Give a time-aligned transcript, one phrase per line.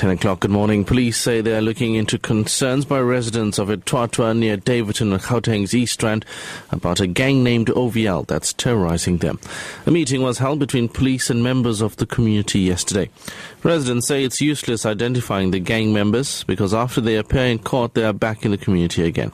[0.00, 0.82] 10 o'clock, good morning.
[0.82, 5.74] Police say they are looking into concerns by residents of Etwatwa near Daveyton and Gauteng's
[5.74, 6.24] East Rand
[6.70, 9.38] about a gang named OVL that's terrorizing them.
[9.84, 13.10] A meeting was held between police and members of the community yesterday.
[13.62, 18.04] Residents say it's useless identifying the gang members because after they appear in court, they
[18.04, 19.32] are back in the community again.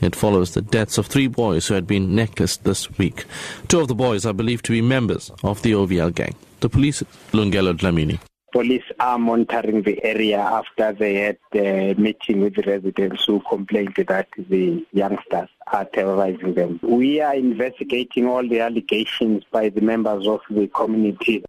[0.00, 3.24] It follows the deaths of three boys who had been necklaced this week.
[3.68, 6.34] Two of the boys are believed to be members of the OVL gang.
[6.58, 8.18] The police, Lungelo Dlamini.
[8.52, 13.94] Police are monitoring the area after they had a meeting with the residents who complained
[13.96, 16.78] that the youngsters are terrorizing them.
[16.82, 21.42] We are investigating all the allegations by the members of the community.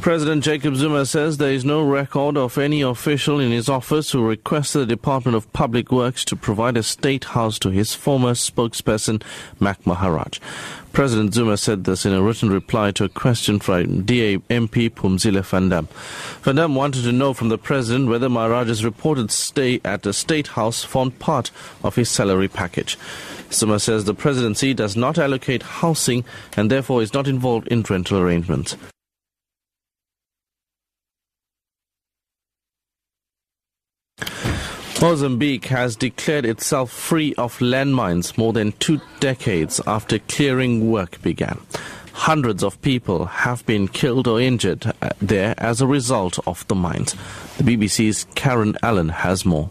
[0.00, 4.24] President Jacob Zuma says there is no record of any official in his office who
[4.24, 9.22] requested the Department of Public Works to provide a state house to his former spokesperson,
[9.58, 10.38] Mac Maharaj.
[10.92, 15.44] President Zuma said this in a written reply to a question from DA MP Phumzile
[15.44, 15.88] Van Damme.
[16.42, 20.84] Vandam wanted to know from the president whether Maharaj's reported stay at the state house
[20.84, 21.50] formed part
[21.82, 22.96] of his salary package.
[23.50, 26.24] Zuma says the presidency does not allocate housing
[26.56, 28.76] and therefore is not involved in rental arrangements.
[35.00, 41.60] Mozambique has declared itself free of landmines more than two decades after clearing work began.
[42.12, 46.74] Hundreds of people have been killed or injured uh, there as a result of the
[46.74, 47.14] mines.
[47.58, 49.70] The BBC's Karen Allen has more.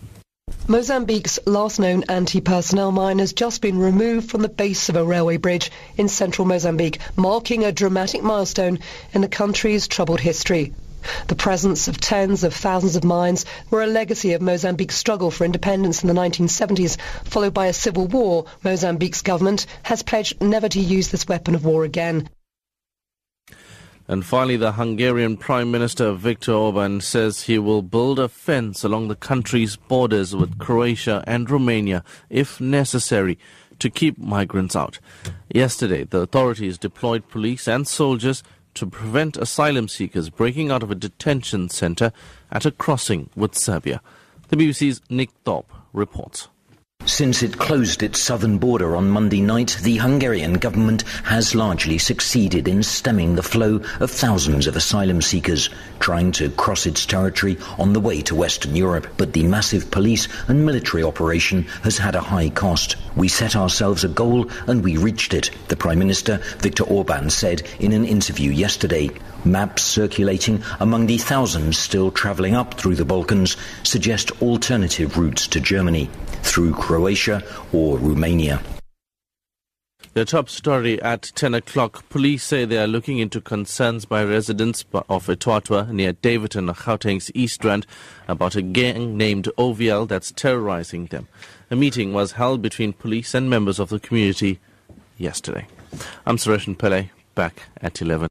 [0.66, 5.36] Mozambique's last known anti-personnel mine has just been removed from the base of a railway
[5.36, 8.80] bridge in central Mozambique, marking a dramatic milestone
[9.12, 10.74] in the country's troubled history.
[11.28, 15.46] The presence of tens of thousands of mines were a legacy of Mozambique's struggle for
[15.46, 18.46] independence in the 1970s, followed by a civil war.
[18.64, 22.30] Mozambique's government has pledged never to use this weapon of war again.
[24.10, 29.10] And finally, the Hungarian Prime Minister Viktor Orban says he will build a fence along
[29.10, 33.38] the country's borders with Croatia and Romania, if necessary,
[33.80, 35.00] to keep migrants out.
[35.54, 38.44] Yesterday, the authorities deployed police and soldiers
[38.78, 42.12] to prevent asylum seekers breaking out of a detention center
[42.52, 44.02] at a crossing with Serbia.
[44.50, 46.48] The BBC's Nick Thorpe reports.
[47.08, 52.68] Since it closed its southern border on Monday night, the Hungarian government has largely succeeded
[52.68, 55.70] in stemming the flow of thousands of asylum seekers
[56.02, 59.08] trying to cross its territory on the way to Western Europe.
[59.16, 62.98] But the massive police and military operation has had a high cost.
[63.16, 67.64] We set ourselves a goal and we reached it, the Prime Minister Viktor Orban said
[67.80, 69.10] in an interview yesterday.
[69.52, 75.60] Maps circulating among the thousands still travelling up through the Balkans suggest alternative routes to
[75.60, 76.10] Germany
[76.44, 77.44] through Croatia
[77.74, 78.62] or Romania.
[80.14, 82.10] The top story at 10 o'clock.
[82.10, 87.64] Police say they are looking into concerns by residents of Etwatwa near Daveyton, Gauteng's East
[87.64, 87.86] Rand
[88.28, 91.28] about a gang named OVL that's terrorizing them.
[91.70, 94.60] A meeting was held between police and members of the community
[95.20, 95.68] yesterday.
[96.26, 98.28] I'm Suresh Pillay, back at 11.